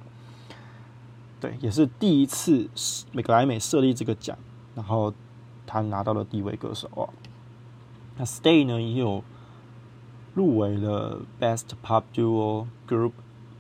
[1.40, 2.68] 对，也是第一次
[3.14, 4.38] 美格莱美设立这个奖，
[4.76, 5.14] 然后
[5.66, 7.08] 他拿到了第一位歌手哦。
[8.18, 9.24] 那 Stay 呢也有
[10.34, 13.14] 入围了 Best Pop Duo Group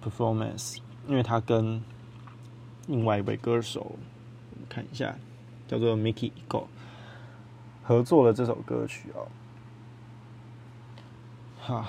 [0.03, 0.77] Performance，
[1.07, 1.81] 因为他跟
[2.87, 3.95] 另外一位歌手
[4.51, 5.17] 我看一下，
[5.67, 6.65] 叫做 Mickey Ego
[7.83, 9.27] 合作了这首歌曲哦，
[11.59, 11.85] 哈，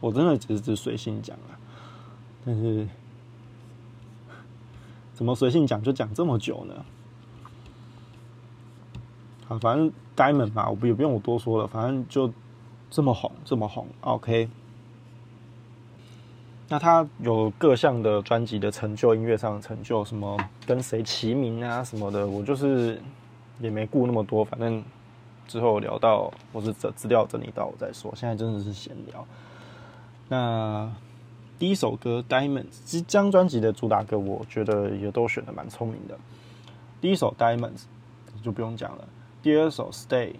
[0.00, 1.58] 我真的只是随性讲啊，
[2.44, 2.86] 但是
[5.14, 6.84] 怎么随性讲就讲这么久呢？
[9.48, 12.28] 啊，反正 Diamond 嘛，我不也不用我多说了，反正就
[12.90, 14.48] 这么红，这么红，OK。
[16.68, 23.00] 那他有各项的专辑的成就，音乐上的成就，什么跟谁齐名啊什么的，我就是
[23.60, 24.82] 也没顾那么多，反正
[25.46, 28.12] 之后聊到或是资资料整理到我再说。
[28.16, 29.24] 现在真的是闲聊。
[30.28, 30.92] 那
[31.58, 36.18] 第一首歌《Diamonds》这张专辑的主打歌，我觉得也都选的蛮聪明的。
[37.00, 37.84] 第一首《Diamonds》
[38.44, 39.08] 就不用讲了，
[39.48, 40.32] 第二首《Stay》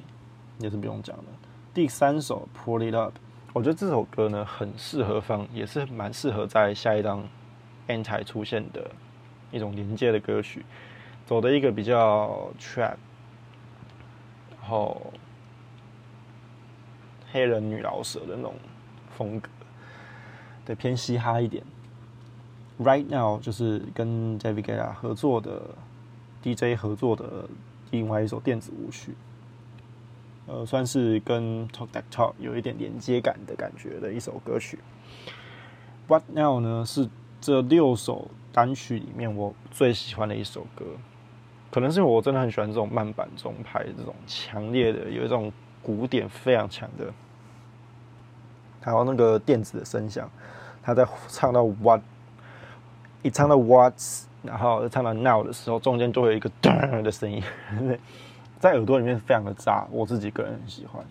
[0.58, 1.24] 也是不用讲了，
[1.72, 3.14] 第三首《Pull It Up》。
[3.54, 7.26] 我觉得这首歌呢，很适合放，也是蛮适合在下一张
[7.88, 8.90] Anti 出现的
[9.50, 10.62] 一种连接的歌曲，
[11.24, 12.96] 走的一个比较 trap，
[14.60, 15.10] 然后
[17.32, 18.56] 黑人女老舍的那种
[19.16, 19.48] 风格，
[20.66, 21.64] 对，偏嘻哈一点。
[22.78, 25.62] Right now 就是跟 David Guetta 合作的
[26.42, 27.48] DJ 合作的
[27.90, 29.14] 另外一首电子舞曲。
[30.46, 34.78] 呃，算是跟 Talk That Talk 有一点连接感的感觉的一首歌曲。
[36.06, 36.84] What Now 呢？
[36.86, 37.08] 是
[37.40, 40.86] 这六首单曲里面我最喜欢的一首歌。
[41.70, 47.12] 可能是因为我真的很喜欢这种慢板中拍这种强烈的，有一种鼓点非常强的，
[48.80, 50.30] 还有那个电子的声响。
[50.82, 52.00] 他在唱到 What，
[53.22, 53.92] 一唱到 What，
[54.42, 57.42] 然后唱到 Now 的时候，中间就会有一个噔的声音。
[58.60, 61.04] 在耳朵里面非常的炸，我自己个人很喜欢。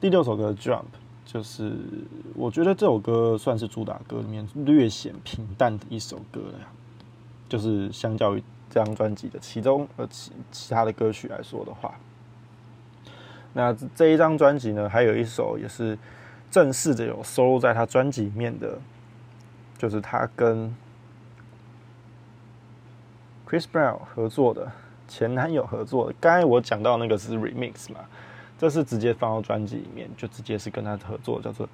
[0.00, 0.80] 第六首歌《Jump》
[1.24, 1.72] 就是
[2.34, 6.68] 我觉得这首歌算是主打歌里面略显平淡的一首歌了。
[7.48, 11.94] 就是相较于这张专辑的其中呃其其他的歌曲来说的话，
[13.52, 15.98] 那这一张专辑呢，还有一首也是
[16.50, 18.78] 正式的有收录在他专辑里面的，
[19.76, 20.74] 就是他跟
[23.52, 24.72] Chris Brown 合作的。
[25.08, 28.00] 前男友合作的，刚才我讲到那个是 remix 嘛，
[28.56, 31.68] 这是直接放到专辑里面，就直接是跟他合作，叫做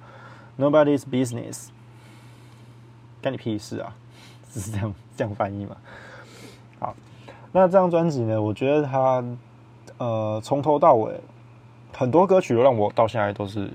[0.57, 1.69] Nobody's Business，
[3.21, 3.95] 干你屁事啊，
[4.51, 5.77] 只是这样 这样翻译嘛？
[6.81, 6.93] 好，
[7.53, 9.23] 那这张专辑呢，我觉得他
[9.99, 11.17] 呃从头到尾
[11.93, 13.71] 很多歌曲都让我到现在都是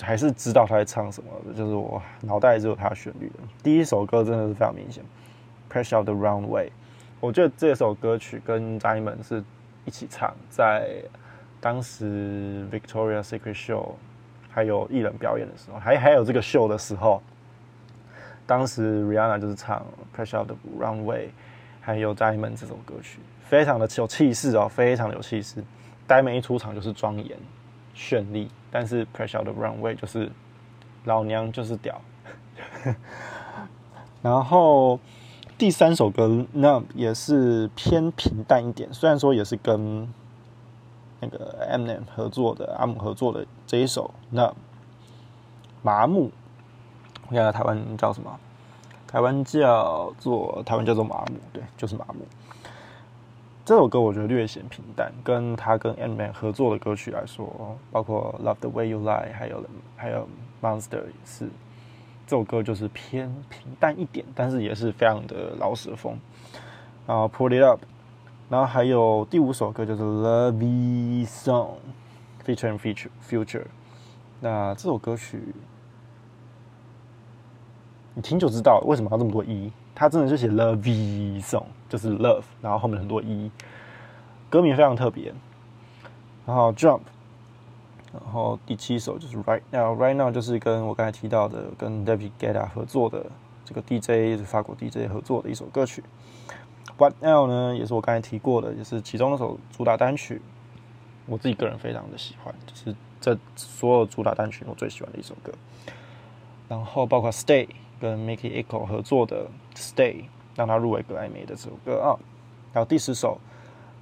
[0.00, 3.30] 还是知道他在唱什么的，就是我脑袋只有他的旋律。
[3.62, 5.04] 第一首歌真的是非常明显
[5.70, 6.70] ，Pressure of the Runway。
[7.20, 9.44] 我觉得这首歌曲跟 Diamond 是
[9.84, 11.02] 一起唱，在
[11.60, 13.92] 当时 Victoria Secret Show
[14.50, 17.22] 还有艺人表演的时候，还还有这个秀的时候，
[18.46, 19.84] 当时 Rihanna 就是唱
[20.16, 21.28] Pressure of the Runway，
[21.82, 25.62] 还有 Diamond 这首歌曲，非常的有气势哦，非常的有气势。
[26.08, 27.36] Diamond 一出场就是庄严
[27.94, 30.32] 绚丽，但是 Pressure of the Runway 就是
[31.04, 32.00] 老娘就是屌，
[34.22, 34.98] 然后。
[35.60, 40.08] 第三首歌那也是偏平淡一点，虽然说也是跟
[41.20, 44.50] 那个 M N 合作的阿姆合作的这一首，那
[45.82, 46.30] 麻木，
[47.28, 48.40] 我看台湾叫什么？
[49.06, 52.24] 台湾叫做台湾叫做麻木，对，就是麻木。
[53.66, 59.62] 这首歌我觉得略显平淡，跟他跟 M N 合作的歌曲来说，包括 Love the Way You Lie，还有
[59.94, 60.26] 还有
[60.62, 61.50] Monster 也是。
[62.30, 66.16] 这首歌就是偏平淡一点，但是也是非常的老舍风。
[67.04, 67.80] 然后 Pull It Up，
[68.48, 73.64] 然后还有第五首歌就是 Love Song，Feature and Feature Future。
[74.38, 75.42] 那这首歌曲
[78.14, 83.50] 你听就知道为什么要这么多一，它真的就写 Love Song，就是 Love，然后后面很多一，
[84.48, 85.34] 歌名非常特别。
[86.46, 87.00] 然后 Jump。
[88.12, 93.26] 然后第七首就是 Right Now，Right Now 就是跟我刚才提到的跟 David Guetta 合作的
[93.64, 96.02] 这个 DJ 法国 DJ 合作的一首歌曲。
[96.98, 100.42] What Now 呢，也是我刚才提过的，也是其中一首主打单曲。
[101.26, 105.52] 我自己个人非常的喜欢，就是这所有主打单曲我最喜欢的一首歌。
[106.68, 107.68] 然后包括 Stay
[108.00, 109.46] 跟 Mickey Echo 合作的
[109.76, 110.24] Stay，
[110.56, 112.18] 让他入围格莱美的这首歌啊。
[112.72, 113.38] 然后第十首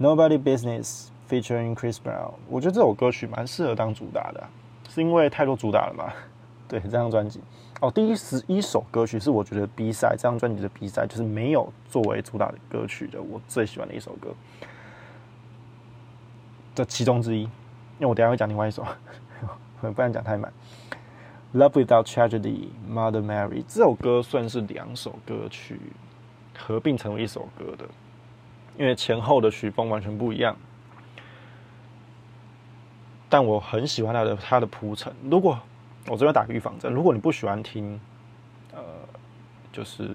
[0.01, 1.09] Nobody Business。
[1.29, 4.49] Featuring Chris Brown，我觉得这首歌曲蛮适合当主打的，
[4.89, 6.13] 是因为太多主打了嘛？
[6.67, 7.41] 对，这张专辑
[7.81, 14.35] 哦，第十一首歌曲是我觉得 B 赛这张专辑的 B 赛就是没有作为主打的歌曲的，我最喜欢的一首歌
[16.75, 17.43] 这其中之一。
[17.43, 18.87] 因为我等下会讲另外一首，
[19.81, 20.53] 不然讲太满。
[21.55, 25.81] Love Without Tragedy，Mother Mary 这首歌算是两首歌曲
[26.57, 27.85] 合并成为一首歌的。
[28.77, 30.57] 因为前后的曲风完全不一样。
[33.29, 35.13] 但我很喜欢他的他的铺陈。
[35.31, 35.59] 如果
[36.07, 38.01] 我这边打个预防针，如果你不喜欢听，
[38.73, 38.83] 呃，
[39.73, 40.15] 就是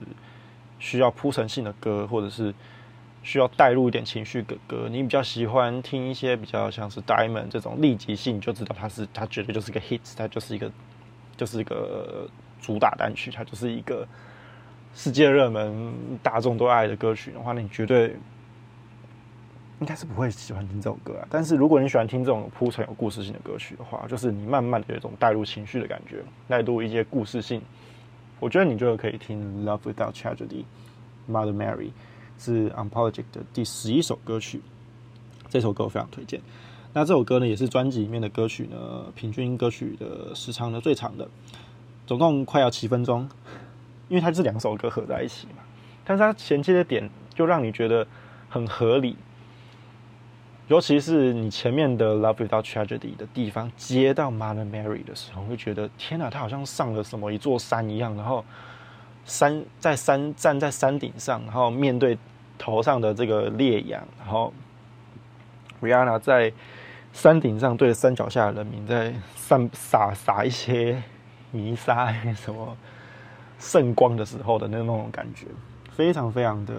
[0.79, 2.53] 需要铺陈性的歌，或者是
[3.21, 10.71] 需要带入一点情绪的歌，你比较喜欢听一些比较像是 Diamond 这种立即性，就知道它是它绝对就是个 hit，它就是一个
[11.37, 12.27] 就是一个
[12.59, 14.07] 主打单曲，它就是一个
[14.95, 15.93] 世界热门、
[16.23, 18.15] 大众都爱的歌曲的话，那你绝对。
[19.79, 27.61] 应该是不会喜欢听这首歌啊，但是如果你喜欢听这种铺陈有故事性的歌曲的话，就是你慢慢的有一种带入情绪的感觉，带入一些故事性，
[28.39, 30.63] 我觉得你就可以听《Love Without Tragedy》
[31.29, 31.89] ，Mother Mary
[32.39, 34.61] 是 u n p o l o g i c 的第十一首歌曲，
[35.49, 36.39] 这首歌我非常推荐。
[36.93, 41.27] 那这首歌呢，也是专辑里面的歌曲呢，平均歌曲的时长呢最长的，
[42.07, 43.27] 总共快要七分钟，
[44.07, 45.63] 因为它是两首歌合在一起嘛，
[46.05, 48.07] 但是它衔接的点就让你觉得
[48.47, 49.17] 很合理。
[50.73, 58.43] 尤其是你前面的 Love Without Tragedy 的地方接到 Mother Mary 的时候，会觉得天哪，他好像上了什么一座山一样，然后
[59.23, 62.17] 山在山站在山顶上，然后面对
[62.57, 64.51] 头上的这个烈阳，然后
[65.79, 66.51] Rihanna 在
[67.11, 71.03] 山顶上对着山脚下的人民在散洒洒一些
[71.51, 72.75] 泥沙什么
[73.59, 75.45] 圣光的时候的那种感觉，
[75.91, 76.73] 非常非常的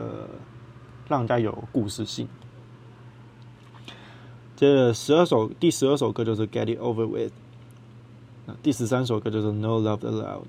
[1.07, 2.29] 让人家有故事性。
[4.57, 7.33] 接着十二首，第十二首歌就是《Get It Over With》，
[8.63, 10.43] 第十三首歌就是《No Love Allowed》，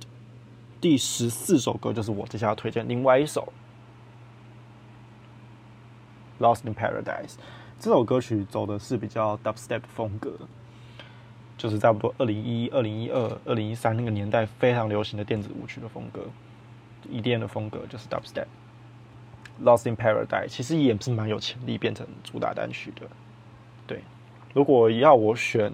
[0.80, 3.51] 第十四首歌就是我接下来推荐另外一首
[6.43, 7.34] 《Lost in Paradise》。
[7.80, 10.34] 这首歌曲走的是比较 Dubstep 风格，
[11.58, 16.22] 就是差不多二零一、二零一二、二零一三那个年代非常流行的电子舞曲的风格
[17.12, 18.45] ，EDM 的风格就是 Dubstep。
[19.64, 23.08] 《Lost in Paradise》其实也是蛮有潜力变成主打单曲的。
[24.56, 25.70] 如果要我选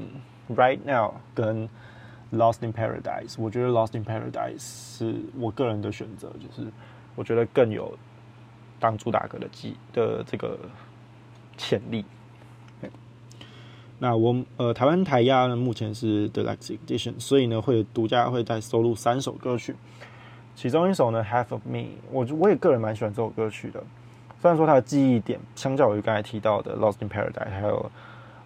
[0.56, 1.70] 《Right Now》跟
[2.32, 4.60] 《Lost in Paradise》，我觉得《Lost in Paradise》
[4.98, 6.68] 是我个人的选择，就是
[7.16, 7.96] 我觉得更有
[8.80, 10.58] 当主打歌的机的这个
[11.58, 12.04] 潜力。
[14.00, 19.76] 那我呃台湾台压呢，目前是 Deluxe Edition，所以呢会独家会再收录三首歌曲，
[20.56, 21.78] 其中一首呢《Half of Me》，
[22.12, 23.84] 我我也个人蛮喜欢这首歌曲的。
[24.42, 27.78] 虽然说它的记忆点相较于刚才提到的《Lost in Paradise》还有《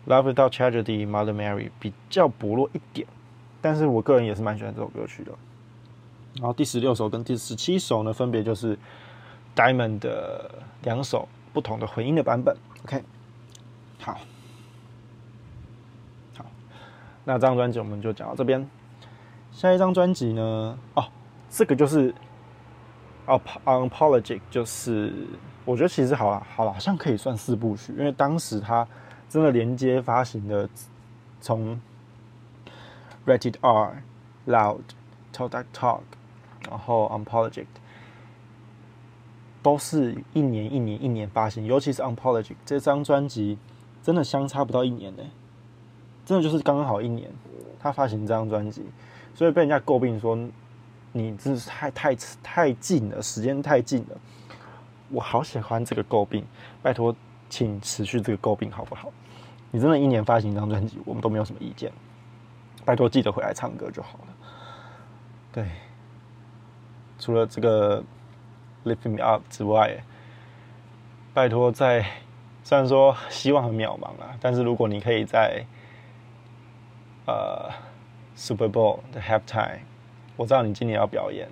[0.07, 3.07] Love Without Tragedy》《Mother Mary》比较薄弱一点，
[3.61, 5.31] 但是我个人也是蛮喜欢这首歌曲的。
[6.35, 8.77] 然后第十六首跟第十七首呢，分别就是
[9.55, 10.51] Diamond 的
[10.83, 12.55] 两首不同的回音的版本。
[12.83, 13.03] OK，
[13.99, 14.19] 好，
[16.37, 16.45] 好，
[17.23, 18.69] 那这张专辑我们就讲到这边。
[19.51, 20.77] 下一张专辑呢？
[20.93, 21.05] 哦，
[21.49, 22.13] 这个就是
[23.65, 25.13] 《Unapologetic》，就是。
[25.63, 28.87] 我觉得其实好了，好了，好像可以算四部曲，因为当时他
[29.29, 30.69] 真的连接发行的，
[31.41, 31.79] 从
[33.25, 34.03] Rated R、
[34.47, 34.81] Loud、
[35.33, 36.01] Talk That Talk，
[36.69, 37.65] 然后 Unapologetic，
[39.61, 43.57] 都是一年一年一年发行，尤其是 Unapologetic 这张专辑，
[44.03, 45.23] 真的相差不到一年呢，
[46.25, 47.31] 真的就是刚刚好一年，
[47.79, 48.85] 他发行这张专辑，
[49.33, 50.37] 所以被人家诟病说
[51.11, 54.17] 你真是太太太近了，时间太近了。
[55.09, 56.43] 我好喜欢这个诟病，
[56.81, 57.15] 拜托，
[57.49, 59.11] 请持续这个诟病好不好？
[59.71, 61.91] 你真的一年发行一张专辑，我们都没有什么意见。
[62.85, 64.25] 拜托，记得回来唱歌就好了。
[65.51, 65.65] 对，
[67.17, 68.03] 除了这个
[68.83, 70.03] lift me up 之外，
[71.33, 72.05] 拜托在
[72.63, 75.65] 虽然说希望很渺茫啊，但是如果你可以在
[77.25, 77.69] 呃
[78.35, 79.79] Super Bowl 的 halftime，
[80.35, 81.49] 我知道你今年要表演，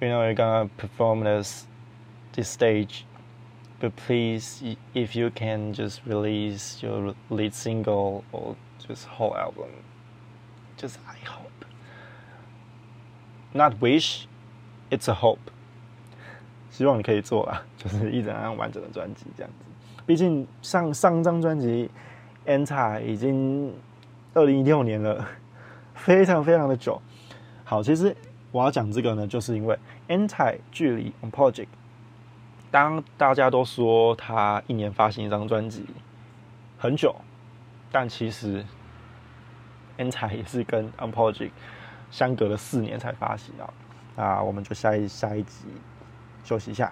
[0.00, 1.66] 因为你刚刚 perform this。
[2.34, 3.02] this stage.
[3.81, 9.69] But please, if you can just release your lead single or just whole album,
[10.77, 11.65] just I hope.
[13.53, 14.25] Not wish,
[14.89, 15.51] it's a hope.
[16.71, 19.65] 希望你可以做啊，就是一整张完整的专辑这样子。
[20.05, 21.89] 毕竟上上张专辑《
[22.49, 23.73] Enter》已经
[24.33, 25.27] 二零一六年了，
[25.95, 27.01] 非常非常的久。
[27.63, 28.15] 好，其实
[28.51, 29.77] 我要讲这个呢，就是因为《
[30.27, 31.65] Enter》距离《 Project》
[32.72, 35.84] 当大家都说他一年发行一张专辑
[36.78, 37.14] 很久，
[37.92, 38.64] 但其实
[39.98, 41.52] N 彩也是跟 u n p o l o g y
[42.10, 43.70] 相隔了四年才发行啊。
[44.16, 45.66] 那我们就下一下一集
[46.44, 46.90] 休息一下。